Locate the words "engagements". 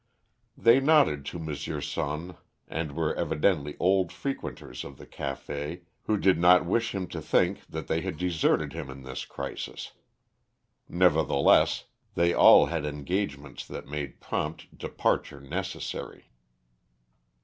12.83-13.63